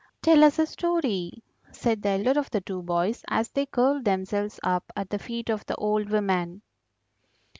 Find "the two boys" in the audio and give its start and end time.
2.49-3.23